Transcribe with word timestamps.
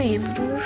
livros. 0.00 0.58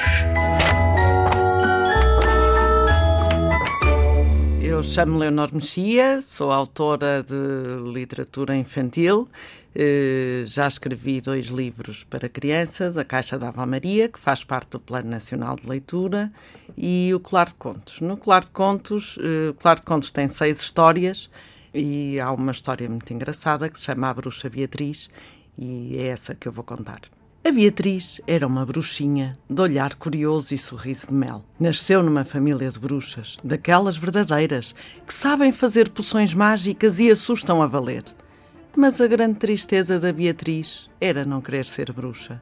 Eu 4.62 4.82
chamo-me 4.82 5.18
Leonor 5.18 5.52
Mexia, 5.52 6.22
sou 6.22 6.52
autora 6.52 7.24
de 7.24 7.92
literatura 7.92 8.56
infantil. 8.56 9.28
Eh, 9.74 10.44
já 10.46 10.68
escrevi 10.68 11.20
dois 11.20 11.46
livros 11.46 12.04
para 12.04 12.28
crianças, 12.28 12.96
A 12.96 13.04
Caixa 13.04 13.36
da 13.36 13.48
Ava 13.48 13.66
Maria, 13.66 14.08
que 14.08 14.20
faz 14.20 14.44
parte 14.44 14.70
do 14.70 14.80
Plano 14.80 15.10
Nacional 15.10 15.56
de 15.56 15.68
Leitura, 15.68 16.32
e 16.76 17.12
O 17.12 17.18
Colar 17.18 17.48
de 17.48 17.56
Contos. 17.56 18.00
No 18.00 18.16
Colar 18.16 18.44
de 18.44 18.50
Contos, 18.50 19.18
eh, 19.20 19.50
o 19.50 19.54
Colar 19.54 19.74
de 19.74 19.82
Contos 19.82 20.12
tem 20.12 20.28
seis 20.28 20.60
histórias 20.60 21.28
e 21.74 22.20
há 22.20 22.30
uma 22.30 22.52
história 22.52 22.88
muito 22.88 23.12
engraçada 23.12 23.68
que 23.68 23.78
se 23.78 23.86
chama 23.86 24.08
A 24.08 24.14
Bruxa 24.14 24.48
Beatriz 24.48 25.10
e 25.58 25.96
é 25.98 26.06
essa 26.06 26.36
que 26.36 26.46
eu 26.46 26.52
vou 26.52 26.62
contar. 26.62 27.00
A 27.46 27.52
Beatriz 27.52 28.22
era 28.26 28.46
uma 28.46 28.64
bruxinha 28.64 29.36
de 29.50 29.60
olhar 29.60 29.96
curioso 29.96 30.54
e 30.54 30.58
sorriso 30.58 31.08
de 31.08 31.12
mel. 31.12 31.44
Nasceu 31.60 32.02
numa 32.02 32.24
família 32.24 32.70
de 32.70 32.78
bruxas, 32.78 33.36
daquelas 33.44 33.98
verdadeiras, 33.98 34.74
que 35.06 35.12
sabem 35.12 35.52
fazer 35.52 35.90
poções 35.90 36.32
mágicas 36.32 36.98
e 36.98 37.10
assustam 37.10 37.62
a 37.62 37.66
valer. 37.66 38.02
Mas 38.74 38.98
a 38.98 39.06
grande 39.06 39.38
tristeza 39.40 40.00
da 40.00 40.10
Beatriz 40.10 40.88
era 40.98 41.26
não 41.26 41.42
querer 41.42 41.66
ser 41.66 41.92
bruxa. 41.92 42.40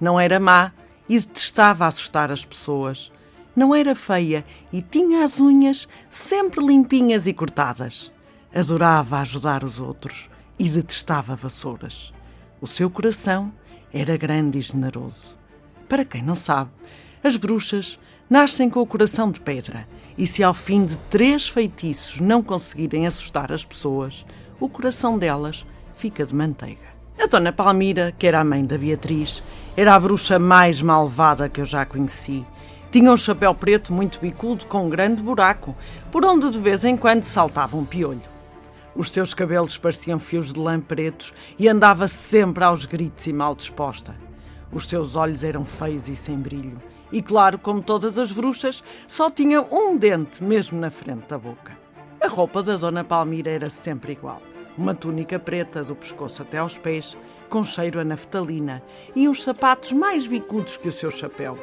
Não 0.00 0.18
era 0.18 0.38
má 0.38 0.70
e 1.08 1.18
detestava 1.18 1.84
assustar 1.84 2.30
as 2.30 2.44
pessoas. 2.44 3.10
Não 3.56 3.74
era 3.74 3.96
feia 3.96 4.44
e 4.72 4.80
tinha 4.80 5.24
as 5.24 5.40
unhas 5.40 5.88
sempre 6.08 6.64
limpinhas 6.64 7.26
e 7.26 7.32
cortadas. 7.32 8.12
Adorava 8.54 9.18
ajudar 9.18 9.64
os 9.64 9.80
outros 9.80 10.28
e 10.56 10.68
detestava 10.68 11.34
vassouras. 11.34 12.12
O 12.60 12.66
seu 12.68 12.88
coração 12.88 13.52
era 13.92 14.16
grande 14.16 14.58
e 14.58 14.62
generoso. 14.62 15.36
Para 15.88 16.04
quem 16.04 16.22
não 16.22 16.34
sabe, 16.34 16.70
as 17.22 17.36
bruxas 17.36 17.98
nascem 18.28 18.68
com 18.68 18.80
o 18.80 18.86
coração 18.86 19.30
de 19.30 19.40
pedra 19.40 19.86
e, 20.18 20.26
se 20.26 20.42
ao 20.42 20.54
fim 20.54 20.84
de 20.84 20.96
três 21.10 21.48
feitiços 21.48 22.20
não 22.20 22.42
conseguirem 22.42 23.06
assustar 23.06 23.52
as 23.52 23.64
pessoas, 23.64 24.24
o 24.58 24.68
coração 24.68 25.18
delas 25.18 25.64
fica 25.94 26.24
de 26.24 26.34
manteiga. 26.34 26.96
A 27.18 27.26
Dona 27.26 27.52
Palmira, 27.52 28.12
que 28.18 28.26
era 28.26 28.40
a 28.40 28.44
mãe 28.44 28.64
da 28.64 28.76
Beatriz, 28.76 29.42
era 29.76 29.94
a 29.94 30.00
bruxa 30.00 30.38
mais 30.38 30.82
malvada 30.82 31.48
que 31.48 31.60
eu 31.60 31.64
já 31.64 31.84
conheci. 31.86 32.44
Tinha 32.90 33.10
um 33.10 33.16
chapéu 33.16 33.54
preto 33.54 33.92
muito 33.92 34.20
bicudo 34.20 34.66
com 34.66 34.86
um 34.86 34.90
grande 34.90 35.22
buraco, 35.22 35.74
por 36.10 36.24
onde 36.24 36.50
de 36.50 36.58
vez 36.58 36.84
em 36.84 36.96
quando 36.96 37.24
saltava 37.24 37.76
um 37.76 37.84
piolho. 37.84 38.35
Os 38.96 39.10
seus 39.10 39.34
cabelos 39.34 39.76
pareciam 39.76 40.18
fios 40.18 40.54
de 40.54 40.58
lã 40.58 40.80
pretos 40.80 41.34
e 41.58 41.68
andava 41.68 42.08
sempre 42.08 42.64
aos 42.64 42.86
gritos 42.86 43.26
e 43.26 43.32
mal 43.32 43.54
disposta. 43.54 44.16
Os 44.72 44.86
seus 44.86 45.16
olhos 45.16 45.44
eram 45.44 45.66
feios 45.66 46.08
e 46.08 46.16
sem 46.16 46.38
brilho. 46.38 46.78
E 47.12 47.20
claro, 47.20 47.58
como 47.58 47.82
todas 47.82 48.16
as 48.16 48.32
bruxas, 48.32 48.82
só 49.06 49.30
tinha 49.30 49.60
um 49.60 49.98
dente 49.98 50.42
mesmo 50.42 50.80
na 50.80 50.88
frente 50.88 51.28
da 51.28 51.36
boca. 51.36 51.76
A 52.18 52.26
roupa 52.26 52.62
da 52.62 52.74
Dona 52.76 53.04
Palmira 53.04 53.50
era 53.50 53.68
sempre 53.68 54.12
igual. 54.12 54.40
Uma 54.78 54.94
túnica 54.94 55.38
preta 55.38 55.84
do 55.84 55.94
pescoço 55.94 56.40
até 56.40 56.56
aos 56.56 56.78
pés, 56.78 57.18
com 57.50 57.62
cheiro 57.62 58.00
a 58.00 58.04
naftalina, 58.04 58.82
e 59.14 59.28
uns 59.28 59.42
sapatos 59.42 59.92
mais 59.92 60.26
bicudos 60.26 60.78
que 60.78 60.88
o 60.88 60.92
seu 60.92 61.10
chapéu. 61.10 61.58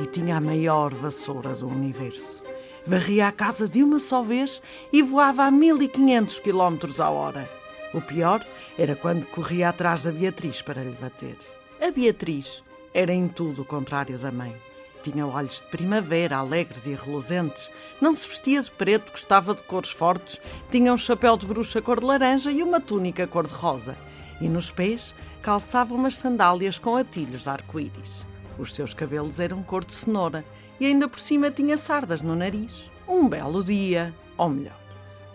E 0.00 0.06
tinha 0.06 0.36
a 0.36 0.40
maior 0.40 0.92
vassoura 0.92 1.54
do 1.54 1.68
universo 1.68 2.41
varria 2.86 3.28
a 3.28 3.32
casa 3.32 3.68
de 3.68 3.82
uma 3.82 3.98
só 3.98 4.22
vez 4.22 4.60
e 4.92 5.02
voava 5.02 5.44
a 5.44 5.50
1500 5.50 6.40
km 6.40 6.78
a 7.00 7.10
hora. 7.10 7.50
O 7.94 8.00
pior 8.00 8.44
era 8.78 8.96
quando 8.96 9.26
corria 9.26 9.68
atrás 9.68 10.02
da 10.02 10.10
Beatriz 10.10 10.62
para 10.62 10.82
lhe 10.82 10.96
bater. 11.00 11.36
A 11.80 11.90
Beatriz 11.90 12.62
era 12.94 13.12
em 13.12 13.28
tudo 13.28 13.62
o 13.62 13.66
contrário 13.66 14.18
da 14.18 14.32
mãe. 14.32 14.54
Tinha 15.02 15.26
olhos 15.26 15.60
de 15.60 15.66
primavera, 15.66 16.36
alegres 16.36 16.86
e 16.86 16.94
reluzentes. 16.94 17.68
Não 18.00 18.14
se 18.14 18.26
vestia 18.26 18.62
de 18.62 18.70
preto, 18.70 19.10
gostava 19.10 19.54
de 19.54 19.62
cores 19.64 19.90
fortes. 19.90 20.40
Tinha 20.70 20.92
um 20.92 20.96
chapéu 20.96 21.36
de 21.36 21.44
bruxa 21.44 21.82
cor 21.82 21.98
de 21.98 22.06
laranja 22.06 22.52
e 22.52 22.62
uma 22.62 22.80
túnica 22.80 23.26
cor 23.26 23.46
de 23.46 23.52
rosa. 23.52 23.96
E 24.40 24.48
nos 24.48 24.70
pés 24.70 25.14
calçava 25.42 25.92
umas 25.92 26.16
sandálias 26.16 26.78
com 26.78 26.96
atilhos 26.96 27.42
de 27.42 27.50
arco-íris. 27.50 28.24
Os 28.58 28.74
seus 28.74 28.94
cabelos 28.94 29.40
eram 29.40 29.62
cor 29.62 29.84
de 29.84 29.92
cenoura 29.92 30.44
e 30.82 30.86
ainda 30.86 31.06
por 31.06 31.20
cima 31.20 31.48
tinha 31.48 31.76
sardas 31.76 32.22
no 32.22 32.34
nariz. 32.34 32.90
Um 33.06 33.28
belo 33.28 33.62
dia, 33.62 34.12
ou 34.36 34.48
melhor, 34.48 34.80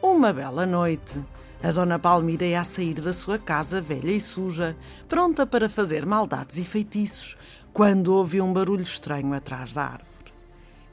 uma 0.04 0.34
bela 0.34 0.66
noite, 0.66 1.18
a 1.64 1.72
Dona 1.72 1.98
Palmira 1.98 2.46
ia 2.46 2.60
a 2.60 2.66
sair 2.66 2.96
da 2.96 3.14
sua 3.14 3.40
casa 3.40 3.80
velha 3.80 4.12
e 4.12 4.20
suja, 4.20 4.76
pronta 5.08 5.48
para 5.48 5.70
fazer 5.70 6.06
maldades 6.06 6.58
e 6.58 6.66
feitiços, 6.66 7.38
quando 7.72 8.14
ouviu 8.14 8.44
um 8.44 8.52
barulho 8.52 8.82
estranho 8.82 9.34
atrás 9.34 9.72
da 9.72 9.84
árvore. 9.84 10.34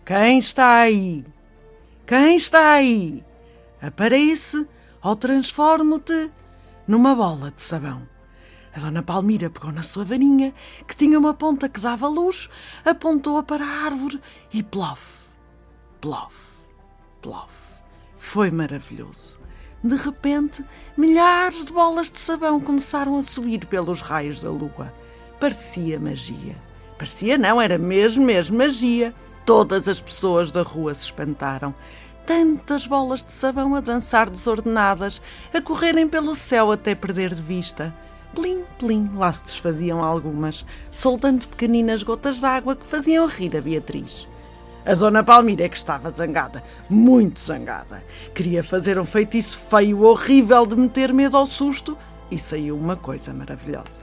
Quem 0.07 0.39
está 0.39 0.83
aí? 0.83 1.25
Quem 2.07 2.37
está 2.37 2.75
aí? 2.75 3.25
Aparece 3.83 4.69
ou 5.03 5.17
transformo-te 5.17 6.31
numa 6.87 7.13
bola 7.13 7.51
de 7.51 7.61
sabão. 7.61 8.14
A 8.75 8.81
Dona 8.81 9.03
Palmira 9.03 9.49
pegou 9.49 9.71
na 9.71 9.83
sua 9.83 10.05
varinha, 10.05 10.53
que 10.87 10.97
tinha 10.97 11.17
uma 11.19 11.33
ponta 11.33 11.69
que 11.69 11.79
dava 11.79 12.09
luz, 12.09 12.49
apontou-a 12.85 13.43
para 13.43 13.65
a 13.65 13.85
árvore 13.85 14.21
e 14.53 14.65
plof, 14.65 15.29
plof, 16.01 16.35
plof. 17.23 17.53
Foi 18.17 18.51
maravilhoso. 18.51 19.39
De 19.83 19.95
repente, 19.95 20.65
milhares 20.97 21.65
de 21.65 21.73
bolas 21.73 22.11
de 22.11 22.19
sabão 22.19 22.61
começaram 22.61 23.17
a 23.17 23.23
subir 23.23 23.67
pelos 23.67 24.01
raios 24.01 24.41
da 24.41 24.51
lua. 24.51 24.93
Parecia 25.39 26.01
magia. 26.01 26.57
Parecia 26.99 27.39
não, 27.39 27.61
era 27.61 27.79
mesmo, 27.79 28.25
mesmo 28.25 28.57
magia. 28.59 29.15
Todas 29.45 29.87
as 29.87 30.01
pessoas 30.01 30.51
da 30.51 30.63
rua 30.63 30.95
se 30.95 31.05
espantaram. 31.05 31.75
Tantas 32.27 32.87
bolas 32.87 33.23
de 33.23 33.31
sabão 33.31 33.75
a 33.75 33.81
dançar 33.81 34.31
desordenadas, 34.31 35.21
a 35.53 35.61
correrem 35.61 36.09
pelo 36.09 36.35
céu 36.35 36.73
até 36.73 36.95
perder 36.95 37.35
de 37.35 37.43
vista. 37.43 37.95
Plim, 38.35 38.65
plim, 38.79 39.11
lá 39.15 39.33
se 39.33 39.45
desfaziam 39.45 40.03
algumas, 40.03 40.67
soltando 40.91 41.47
pequeninas 41.47 42.03
gotas 42.03 42.41
de 42.41 42.47
água 42.47 42.75
que 42.75 42.85
faziam 42.85 43.27
rir 43.27 43.57
a 43.57 43.61
Beatriz. 43.61 44.27
A 44.85 44.95
Zona 44.95 45.23
Palmira 45.23 45.65
é 45.65 45.69
que 45.69 45.77
estava 45.77 46.11
zangada, 46.11 46.63
muito 46.91 47.41
zangada. 47.41 48.03
Queria 48.35 48.63
fazer 48.63 48.99
um 48.99 49.05
feitiço 49.05 49.59
feio, 49.59 50.03
horrível 50.03 50.67
de 50.67 50.77
meter 50.77 51.13
medo 51.13 51.37
ao 51.37 51.47
susto 51.47 51.97
e 52.31 52.39
saiu 52.39 52.77
uma 52.77 52.97
coisa 52.97 53.33
maravilhosa. 53.33 54.03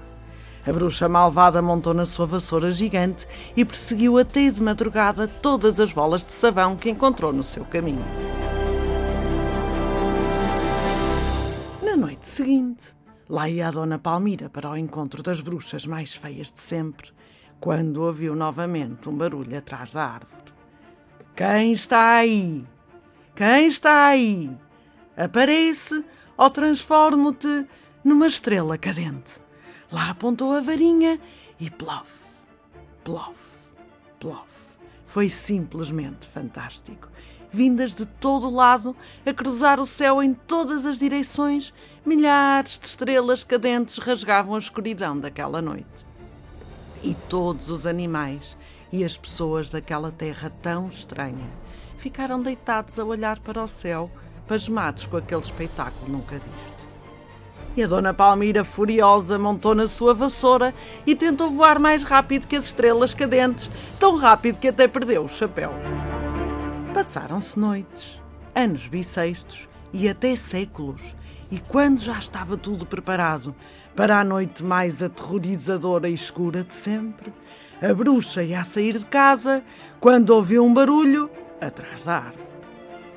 A 0.66 0.72
bruxa 0.72 1.09
malvada 1.09 1.62
montou 1.62 1.94
na 1.94 2.06
sua 2.06 2.25
vassoura 2.25 2.72
gigante 2.72 3.28
e 3.56 3.66
perseguiu 3.66 4.18
até 4.18 4.50
de 4.50 4.62
madrugada 4.62 5.28
todas 5.28 5.80
as 5.80 5.91
bolas 5.91 6.24
de 6.24 6.31
sabão 6.31 6.75
que 6.75 6.90
encontrou 6.90 7.34
no 7.34 7.44
seu 7.44 7.66
caminho. 7.66 8.06
Na 11.84 11.97
noite 11.97 12.25
seguinte, 12.25 12.96
Lá 13.31 13.47
ia 13.47 13.69
a 13.69 13.72
Dona 13.72 13.97
Palmira 13.97 14.50
para 14.50 14.69
o 14.69 14.75
encontro 14.75 15.24
das 15.24 15.40
bruxas 15.40 15.86
mais 15.86 16.14
feias 16.14 16.52
de 16.52 16.59
sempre, 16.59 17.12
quando 17.62 18.03
ouviu 18.03 18.36
novamente 18.36 19.08
um 19.08 19.16
barulho 19.16 19.58
atrás 19.58 19.94
da 19.94 20.03
árvore. 20.03 20.52
Quem 21.34 21.72
está 21.72 22.18
aí? 22.18 22.68
Quem 23.34 23.68
está 23.68 24.08
aí? 24.08 24.52
Aparece 25.16 26.03
ou 26.36 26.50
transformo-te 26.50 27.66
numa 28.03 28.28
estrela 28.28 28.78
cadente. 28.78 29.40
Lá 29.90 30.09
apontou 30.09 30.52
a 30.52 30.59
varinha 30.59 31.18
e 31.58 31.70
plof, 31.70 32.25
plof, 33.02 33.40
plof. 34.20 34.75
Foi 35.06 35.30
simplesmente 35.30 36.28
fantástico. 36.28 37.08
Vindas 37.52 37.94
de 37.94 38.06
todo 38.06 38.48
o 38.48 38.56
lado, 38.56 38.96
a 39.26 39.34
cruzar 39.34 39.80
o 39.80 39.86
céu 39.86 40.24
em 40.24 40.34
todas 40.34 40.86
as 40.86 40.98
direções, 40.98 41.74
milhares 42.06 42.80
de 42.80 42.88
estrelas 42.88 43.44
cadentes 43.44 43.98
rasgavam 43.98 44.56
a 44.56 44.60
escuridão 44.60 45.20
daquela 45.20 45.62
noite. 45.62 46.06
E 47.03 47.14
todos 47.28 47.70
os 47.70 47.86
animais 47.86 48.58
e 48.92 49.03
as 49.03 49.18
pessoas 49.18 49.70
daquela 49.70 50.12
terra 50.12 50.52
tão 50.62 50.88
estranha 50.88 51.50
ficaram 51.98 52.42
deitados 52.42 52.98
a 52.98 53.03
olhar 53.03 53.38
para 53.40 53.64
o 53.64 53.68
céu, 53.68 54.09
pasmados 54.47 55.06
com 55.06 55.18
aquele 55.18 55.42
espetáculo 55.42 56.12
nunca 56.12 56.36
visto. 56.36 56.82
E 57.76 57.84
a 57.84 57.88
Dona 57.88 58.14
Palmira, 58.14 58.64
furiosa, 58.64 59.38
montou 59.38 59.76
na 59.76 59.88
sua 59.88 60.14
vassoura 60.14 60.74
e 61.06 61.16
tentou 61.16 61.50
voar 61.50 61.80
mais 61.80 62.04
rápido 62.04 62.47
que 62.47 62.56
as 62.56 62.66
estrelas 62.66 63.14
cadentes, 63.14 63.70
tão 64.00 64.18
rápido 64.18 64.58
que 64.58 64.68
até 64.68 64.88
perdeu 64.88 65.24
o 65.24 65.30
chapéu. 65.30 65.72
Passaram-se 66.93 67.58
noites, 67.58 68.22
anos 68.53 68.88
bissextos 68.88 69.70
e 69.93 70.09
até 70.09 70.35
séculos 70.35 71.16
e 71.49 71.58
quando 71.58 71.99
já 71.99 72.20
estava 72.20 72.58
tudo 72.58 72.85
preparado 72.85 73.55
para 73.96 74.20
a 74.20 74.23
noite 74.26 74.61
mais 74.61 75.02
aterrorizadora 75.02 76.09
e 76.09 76.14
escura 76.14 76.66
de 76.66 76.73
sempre, 76.73 77.34
a 77.82 77.93
bruxa 77.93 78.43
ia 78.43 78.59
a 78.59 78.64
sair 78.66 78.97
de 78.97 79.05
casa 79.05 79.64
quando 80.02 80.32
ouviu 80.32 80.66
um 80.66 80.73
barulho 80.73 81.29
atrás 81.61 82.03
da 82.03 82.17
árvore. 82.17 82.52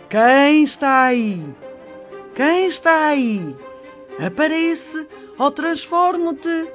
Quem 0.08 0.62
está 0.62 1.02
aí? 1.06 1.44
Quem 2.34 2.66
está 2.66 3.08
aí? 3.08 3.56
Aparece 4.24 5.06
ou 5.36 5.50
transformo-te 5.50 6.70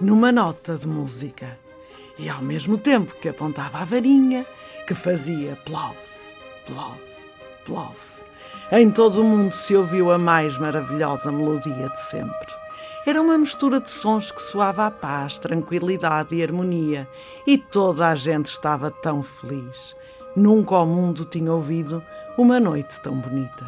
numa 0.00 0.30
nota 0.30 0.76
de 0.76 0.86
música. 0.86 1.58
e 2.18 2.28
ao 2.28 2.42
mesmo 2.42 2.76
tempo 2.76 3.16
que 3.16 3.28
apontava 3.30 3.78
a 3.78 3.84
varinha, 3.84 4.46
que 4.86 4.94
fazia 4.94 5.56
plov, 5.64 5.96
plov, 6.66 7.00
plov. 7.64 7.96
Em 8.70 8.90
todo 8.90 9.20
o 9.20 9.24
mundo 9.24 9.54
se 9.54 9.76
ouviu 9.76 10.10
a 10.10 10.18
mais 10.18 10.56
maravilhosa 10.58 11.30
melodia 11.30 11.88
de 11.88 12.00
sempre. 12.00 12.54
Era 13.04 13.20
uma 13.20 13.36
mistura 13.36 13.80
de 13.80 13.90
sons 13.90 14.30
que 14.30 14.40
soava 14.40 14.86
a 14.86 14.90
paz, 14.90 15.38
tranquilidade 15.38 16.36
e 16.36 16.42
harmonia, 16.42 17.08
e 17.46 17.58
toda 17.58 18.08
a 18.08 18.14
gente 18.14 18.46
estava 18.46 18.90
tão 18.90 19.22
feliz. 19.22 19.94
Nunca 20.36 20.76
o 20.76 20.86
mundo 20.86 21.24
tinha 21.24 21.52
ouvido 21.52 22.02
uma 22.38 22.58
noite 22.58 23.00
tão 23.00 23.16
bonita. 23.16 23.66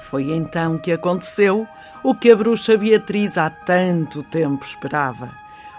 Foi 0.00 0.32
então 0.32 0.76
que 0.76 0.92
aconteceu 0.92 1.66
o 2.02 2.14
que 2.14 2.30
a 2.30 2.36
bruxa 2.36 2.76
Beatriz 2.76 3.38
há 3.38 3.48
tanto 3.48 4.22
tempo 4.24 4.64
esperava. 4.64 5.30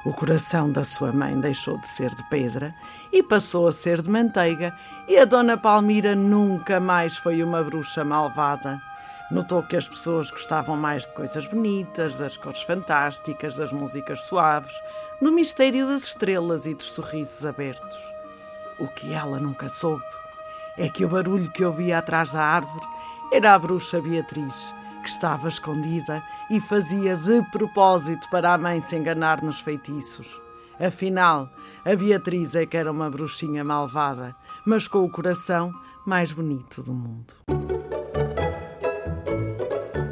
O 0.03 0.11
coração 0.11 0.71
da 0.71 0.83
sua 0.83 1.11
mãe 1.11 1.39
deixou 1.39 1.77
de 1.77 1.87
ser 1.87 2.15
de 2.15 2.23
pedra 2.23 2.73
e 3.13 3.21
passou 3.21 3.67
a 3.67 3.71
ser 3.71 4.01
de 4.01 4.09
manteiga, 4.09 4.75
e 5.07 5.15
a 5.15 5.25
Dona 5.25 5.57
Palmira 5.57 6.15
nunca 6.15 6.79
mais 6.79 7.15
foi 7.15 7.43
uma 7.43 7.61
bruxa 7.63 8.03
malvada. 8.03 8.81
Notou 9.29 9.61
que 9.61 9.77
as 9.77 9.87
pessoas 9.87 10.31
gostavam 10.31 10.75
mais 10.75 11.05
de 11.05 11.13
coisas 11.13 11.45
bonitas, 11.45 12.17
das 12.17 12.35
cores 12.35 12.63
fantásticas, 12.63 13.57
das 13.57 13.71
músicas 13.71 14.21
suaves, 14.21 14.73
do 15.21 15.31
mistério 15.31 15.85
das 15.85 16.05
estrelas 16.05 16.65
e 16.65 16.73
dos 16.73 16.91
sorrisos 16.93 17.45
abertos. 17.45 17.99
O 18.79 18.87
que 18.87 19.13
ela 19.13 19.39
nunca 19.39 19.69
soube 19.69 20.03
é 20.79 20.89
que 20.89 21.05
o 21.05 21.09
barulho 21.09 21.51
que 21.51 21.63
ouvia 21.63 21.99
atrás 21.99 22.31
da 22.31 22.41
árvore 22.41 22.87
era 23.31 23.53
a 23.53 23.59
bruxa 23.59 24.01
Beatriz 24.01 24.73
que 25.01 25.09
estava 25.09 25.49
escondida 25.49 26.23
e 26.49 26.61
fazia 26.61 27.15
de 27.15 27.41
propósito 27.51 28.29
para 28.29 28.53
a 28.53 28.57
mãe 28.57 28.79
se 28.79 28.95
enganar 28.95 29.41
nos 29.41 29.59
feitiços. 29.59 30.39
Afinal, 30.79 31.49
a 31.83 31.95
Beatriz 31.95 32.55
é 32.55 32.65
que 32.65 32.77
era 32.77 32.91
uma 32.91 33.09
bruxinha 33.09 33.63
malvada, 33.63 34.35
mas 34.65 34.87
com 34.87 35.03
o 35.03 35.09
coração 35.09 35.73
mais 36.05 36.31
bonito 36.31 36.81
do 36.81 36.93
mundo. 36.93 37.33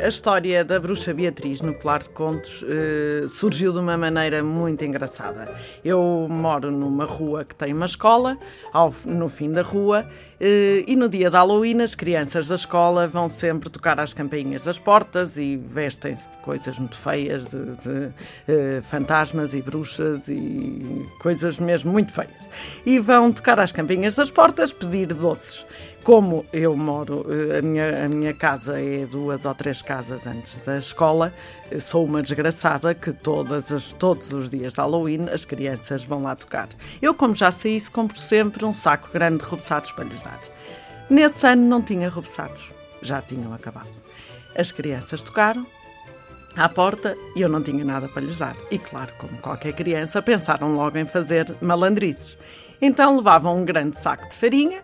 A 0.01 0.07
história 0.07 0.63
da 0.63 0.79
bruxa 0.79 1.13
Beatriz 1.13 1.61
no 1.61 1.73
Colar 1.73 2.01
de 2.01 2.09
Contos 2.11 2.63
eh, 2.67 3.27
surgiu 3.27 3.73
de 3.73 3.79
uma 3.79 3.97
maneira 3.97 4.41
muito 4.41 4.85
engraçada. 4.85 5.53
Eu 5.83 6.27
moro 6.29 6.71
numa 6.71 7.03
rua 7.03 7.43
que 7.43 7.53
tem 7.53 7.73
uma 7.73 7.85
escola, 7.85 8.37
ao, 8.71 8.93
no 9.05 9.27
fim 9.27 9.51
da 9.51 9.61
rua, 9.61 10.07
eh, 10.39 10.85
e 10.87 10.95
no 10.95 11.09
dia 11.09 11.29
de 11.29 11.35
Halloween 11.35 11.81
as 11.81 11.95
crianças 11.95 12.47
da 12.47 12.55
escola 12.55 13.07
vão 13.07 13.27
sempre 13.27 13.69
tocar 13.69 13.99
às 13.99 14.13
campainhas 14.13 14.63
das 14.63 14.79
portas 14.79 15.37
e 15.37 15.57
vestem-se 15.57 16.31
de 16.31 16.37
coisas 16.37 16.79
muito 16.79 16.97
feias, 16.97 17.47
de, 17.47 17.57
de 17.57 18.11
eh, 18.47 18.81
fantasmas 18.81 19.53
e 19.53 19.61
bruxas 19.61 20.29
e 20.29 21.05
coisas 21.19 21.59
mesmo 21.59 21.91
muito 21.91 22.13
feias. 22.13 22.31
E 22.85 22.99
vão 22.99 23.33
tocar 23.33 23.59
às 23.59 23.73
campainhas 23.73 24.15
das 24.15 24.31
portas 24.31 24.71
pedir 24.71 25.07
doces. 25.07 25.65
Como 26.09 26.43
eu 26.51 26.75
moro, 26.75 27.23
eh, 27.29 27.59
a 27.59 27.61
minha, 27.61 28.05
a 28.05 28.09
minha 28.09 28.33
casa 28.33 28.81
é 28.81 29.05
duas 29.05 29.45
ou 29.45 29.53
três 29.53 29.83
casas 29.83 30.25
antes 30.25 30.57
da 30.57 30.79
escola, 30.79 31.31
eh, 31.69 31.79
sou 31.79 32.03
uma 32.03 32.19
desgraçada 32.19 32.95
que 32.95 33.13
todas 33.13 33.71
as, 33.71 33.93
todos 33.93 34.33
os 34.33 34.49
dias 34.49 34.73
de 34.73 34.81
Halloween 34.81 35.29
as 35.31 35.45
crianças 35.45 36.03
vão 36.03 36.23
lá 36.23 36.35
tocar. 36.35 36.67
Eu, 36.99 37.13
como 37.13 37.35
já 37.35 37.51
sei 37.51 37.75
isso, 37.75 37.91
compro 37.91 38.17
sempre 38.17 38.65
um 38.65 38.73
saco 38.73 39.07
grande 39.13 39.43
de 39.43 39.51
reboçados 39.51 39.91
para 39.91 40.05
lhes 40.05 40.23
dar. 40.23 40.41
Nesse 41.11 41.45
ano 41.45 41.67
não 41.67 41.79
tinha 41.79 42.09
reboçados, 42.09 42.73
já 43.03 43.21
tinham 43.21 43.53
acabado. 43.53 43.93
As 44.57 44.71
crianças 44.71 45.21
tocaram 45.21 45.63
à 46.55 46.67
porta 46.67 47.15
e 47.35 47.41
eu 47.41 47.49
não 47.49 47.61
tinha 47.61 47.85
nada 47.85 48.07
para 48.07 48.23
lhes 48.23 48.39
dar. 48.39 48.55
E 48.71 48.79
claro, 48.79 49.13
como 49.19 49.37
qualquer 49.37 49.73
criança, 49.73 50.23
pensaram 50.23 50.75
logo 50.75 50.97
em 50.97 51.05
fazer 51.05 51.55
malandrices. 51.61 52.35
Então 52.81 53.17
levavam 53.17 53.57
um 53.57 53.63
grande 53.63 53.95
saco 53.95 54.27
de 54.27 54.33
farinha 54.33 54.81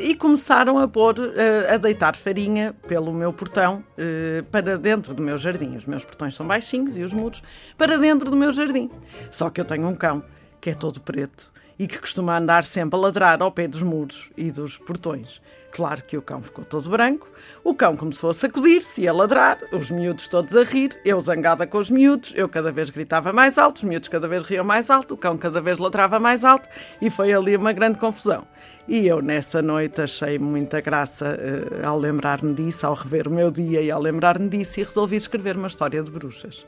e 0.00 0.14
começaram 0.14 0.78
a 0.78 0.88
pôr, 0.88 1.18
uh, 1.18 1.74
a 1.74 1.76
deitar 1.76 2.16
farinha 2.16 2.74
pelo 2.86 3.12
meu 3.12 3.32
portão 3.32 3.84
uh, 3.98 4.42
para 4.44 4.78
dentro 4.78 5.12
do 5.12 5.22
meu 5.22 5.36
jardim. 5.36 5.76
Os 5.76 5.84
meus 5.84 6.04
portões 6.04 6.34
são 6.34 6.46
baixinhos 6.46 6.96
e 6.96 7.02
os 7.02 7.12
muros 7.12 7.42
para 7.76 7.98
dentro 7.98 8.30
do 8.30 8.36
meu 8.36 8.52
jardim. 8.52 8.90
Só 9.30 9.50
que 9.50 9.60
eu 9.60 9.64
tenho 9.64 9.86
um 9.86 9.94
cão 9.94 10.22
que 10.60 10.70
é 10.70 10.74
todo 10.74 11.00
preto 11.00 11.52
e 11.78 11.86
que 11.86 11.98
costuma 11.98 12.38
andar 12.38 12.64
sempre 12.64 12.98
a 12.98 13.02
ladrar 13.02 13.42
ao 13.42 13.50
pé 13.50 13.66
dos 13.66 13.82
muros 13.82 14.30
e 14.36 14.50
dos 14.50 14.78
portões. 14.78 15.40
Claro 15.72 16.02
que 16.02 16.18
o 16.18 16.22
cão 16.22 16.42
ficou 16.42 16.66
todo 16.66 16.90
branco, 16.90 17.26
o 17.64 17.74
cão 17.74 17.96
começou 17.96 18.28
a 18.28 18.34
sacudir-se 18.34 19.02
e 19.02 19.08
a 19.08 19.12
ladrar, 19.12 19.58
os 19.72 19.90
miúdos 19.90 20.28
todos 20.28 20.54
a 20.54 20.62
rir, 20.62 20.90
eu 21.02 21.18
zangada 21.18 21.66
com 21.66 21.78
os 21.78 21.90
miúdos, 21.90 22.34
eu 22.36 22.46
cada 22.46 22.70
vez 22.70 22.90
gritava 22.90 23.32
mais 23.32 23.56
alto, 23.56 23.78
os 23.78 23.84
miúdos 23.84 24.10
cada 24.10 24.28
vez 24.28 24.42
riam 24.42 24.66
mais 24.66 24.90
alto, 24.90 25.14
o 25.14 25.16
cão 25.16 25.38
cada 25.38 25.62
vez 25.62 25.78
ladrava 25.78 26.20
mais 26.20 26.44
alto. 26.44 26.68
E 27.00 27.08
foi 27.08 27.32
ali 27.32 27.56
uma 27.56 27.72
grande 27.72 27.98
confusão. 27.98 28.46
E 28.86 29.06
eu 29.06 29.22
nessa 29.22 29.62
noite 29.62 30.02
achei 30.02 30.38
muita 30.38 30.82
graça 30.82 31.38
uh, 31.38 31.86
ao 31.86 31.98
lembrar-me 31.98 32.52
disso, 32.52 32.86
ao 32.86 32.92
rever 32.94 33.26
o 33.26 33.30
meu 33.30 33.50
dia 33.50 33.80
e 33.80 33.90
ao 33.90 34.00
lembrar-me 34.00 34.50
disso 34.50 34.80
e 34.80 34.84
resolvi 34.84 35.16
escrever 35.16 35.56
uma 35.56 35.68
história 35.68 36.02
de 36.02 36.10
bruxas. 36.10 36.66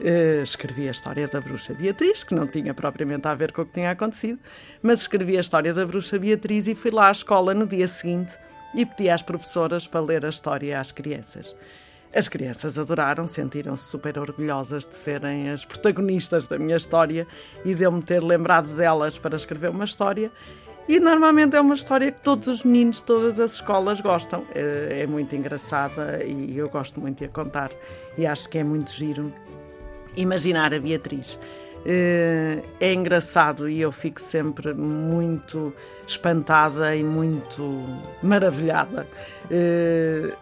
Uh, 0.00 0.42
escrevi 0.42 0.86
a 0.86 0.92
história 0.92 1.26
da 1.26 1.40
bruxa 1.40 1.74
Beatriz, 1.74 2.22
que 2.22 2.34
não 2.34 2.46
tinha 2.46 2.72
propriamente 2.72 3.26
a 3.26 3.34
ver 3.34 3.52
com 3.52 3.62
o 3.62 3.66
que 3.66 3.72
tinha 3.72 3.90
acontecido, 3.90 4.38
mas 4.80 5.00
escrevi 5.00 5.36
a 5.36 5.40
história 5.40 5.74
da 5.74 5.84
bruxa 5.84 6.18
Beatriz 6.18 6.68
e 6.68 6.74
fui 6.74 6.92
lá 6.92 7.08
à 7.08 7.12
escola 7.12 7.52
no 7.52 7.66
dia 7.66 7.88
seguinte 7.88 8.38
e 8.74 8.86
pedi 8.86 9.10
às 9.10 9.22
professoras 9.22 9.86
para 9.88 10.00
ler 10.00 10.24
a 10.24 10.28
história 10.28 10.78
às 10.78 10.92
crianças. 10.92 11.54
As 12.14 12.26
crianças 12.28 12.78
adoraram, 12.78 13.26
sentiram-se 13.26 13.84
super 13.84 14.18
orgulhosas 14.18 14.86
de 14.86 14.94
serem 14.94 15.50
as 15.50 15.64
protagonistas 15.64 16.46
da 16.46 16.58
minha 16.58 16.76
história 16.76 17.26
e 17.64 17.74
de 17.74 17.84
eu 17.84 17.92
me 17.92 18.02
ter 18.02 18.22
lembrado 18.22 18.68
delas 18.74 19.18
para 19.18 19.36
escrever 19.36 19.70
uma 19.70 19.84
história. 19.84 20.32
E 20.88 20.98
normalmente 20.98 21.54
é 21.54 21.60
uma 21.60 21.74
história 21.74 22.10
que 22.10 22.20
todos 22.20 22.48
os 22.48 22.64
meninos, 22.64 23.02
todas 23.02 23.38
as 23.38 23.54
escolas 23.54 24.00
gostam. 24.00 24.46
É, 24.54 25.02
é 25.02 25.06
muito 25.06 25.36
engraçada 25.36 26.24
e 26.24 26.56
eu 26.56 26.70
gosto 26.70 26.98
muito 26.98 27.18
de 27.18 27.26
a 27.26 27.28
contar. 27.28 27.70
E 28.16 28.26
acho 28.26 28.48
que 28.48 28.56
é 28.56 28.64
muito 28.64 28.90
giro 28.90 29.30
imaginar 30.20 30.74
a 30.74 30.78
Beatriz. 30.78 31.38
Eh, 31.84 32.62
é 32.80 32.92
engraçado 32.92 33.68
e 33.68 33.80
eu 33.80 33.92
fico 33.92 34.20
sempre 34.20 34.74
muito 34.74 35.72
espantada 36.06 36.94
e 36.94 37.02
muito 37.02 37.82
maravilhada. 38.22 39.06
Eh, 39.50 40.34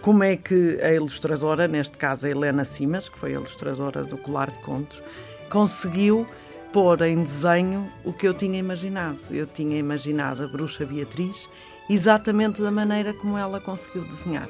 como 0.00 0.24
é 0.24 0.36
que 0.36 0.78
a 0.82 0.92
ilustradora, 0.92 1.68
neste 1.68 1.96
caso 1.96 2.26
a 2.26 2.30
Helena 2.30 2.64
Simas, 2.64 3.08
que 3.08 3.18
foi 3.18 3.30
a 3.30 3.34
ilustradora 3.34 4.02
do 4.02 4.16
Colar 4.16 4.50
de 4.50 4.58
Contos, 4.60 5.02
conseguiu 5.50 6.26
pôr 6.72 7.02
em 7.02 7.22
desenho 7.22 7.90
o 8.04 8.12
que 8.12 8.26
eu 8.26 8.32
tinha 8.32 8.58
imaginado. 8.58 9.18
Eu 9.30 9.46
tinha 9.46 9.78
imaginado 9.78 10.44
a 10.44 10.48
bruxa 10.48 10.86
Beatriz 10.86 11.48
exatamente 11.88 12.62
da 12.62 12.70
maneira 12.70 13.12
como 13.12 13.36
ela 13.36 13.60
conseguiu 13.60 14.02
desenhar. 14.04 14.48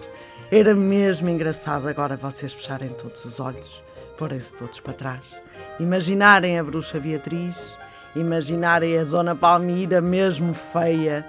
Era 0.52 0.74
mesmo 0.74 1.28
engraçado 1.28 1.88
agora 1.88 2.16
vocês 2.16 2.52
fecharem 2.52 2.90
todos 2.90 3.24
os 3.24 3.40
olhos 3.40 3.82
porem-se 4.20 4.54
todos 4.54 4.78
para 4.80 4.92
trás. 4.92 5.40
Imaginarem 5.80 6.58
a 6.58 6.62
bruxa 6.62 7.00
Beatriz, 7.00 7.78
imaginarem 8.14 8.98
a 8.98 9.02
Zona 9.02 9.34
Palmira 9.34 10.02
mesmo 10.02 10.52
feia, 10.52 11.26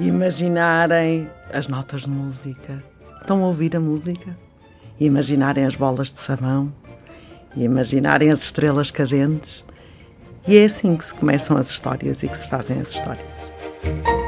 imaginarem 0.00 1.30
as 1.52 1.68
notas 1.68 2.02
de 2.02 2.10
música. 2.10 2.82
Estão 3.20 3.44
a 3.44 3.46
ouvir 3.46 3.76
a 3.76 3.80
música? 3.80 4.36
Imaginarem 4.98 5.64
as 5.64 5.76
bolas 5.76 6.10
de 6.10 6.18
sabão, 6.18 6.72
imaginarem 7.54 8.32
as 8.32 8.42
estrelas 8.42 8.90
cadentes. 8.90 9.64
E 10.46 10.58
é 10.58 10.64
assim 10.64 10.96
que 10.96 11.04
se 11.04 11.14
começam 11.14 11.56
as 11.56 11.70
histórias 11.70 12.24
e 12.24 12.28
que 12.28 12.36
se 12.36 12.48
fazem 12.48 12.80
as 12.80 12.90
histórias. 12.90 14.21